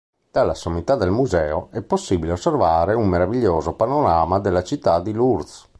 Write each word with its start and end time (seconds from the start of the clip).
Dalla 0.31 0.55
sommità 0.55 0.95
del 0.95 1.11
museo 1.11 1.69
è 1.69 1.83
possibile 1.83 2.31
osservare 2.31 2.95
un 2.95 3.07
meraviglioso 3.07 3.73
panorama 3.75 4.39
della 4.39 4.63
città 4.63 4.99
di 4.99 5.11
Lourdes. 5.13 5.69